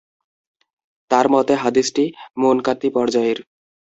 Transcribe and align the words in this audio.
আমার 1.11 1.25
মতে, 1.33 1.53
হাদীসটি 1.63 2.03
মুনকাতি 2.39 2.87
পর্যায়ের। 2.95 3.39